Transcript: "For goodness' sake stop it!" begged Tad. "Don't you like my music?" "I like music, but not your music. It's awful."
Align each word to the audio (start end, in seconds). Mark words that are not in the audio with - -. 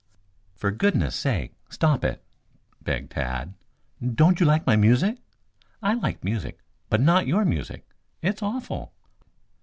"For 0.55 0.71
goodness' 0.71 1.15
sake 1.15 1.53
stop 1.69 2.03
it!" 2.03 2.23
begged 2.81 3.11
Tad. 3.11 3.53
"Don't 4.03 4.39
you 4.39 4.47
like 4.47 4.65
my 4.65 4.75
music?" 4.75 5.19
"I 5.83 5.93
like 5.93 6.23
music, 6.23 6.59
but 6.89 7.01
not 7.01 7.27
your 7.27 7.45
music. 7.45 7.87
It's 8.19 8.41
awful." 8.41 8.95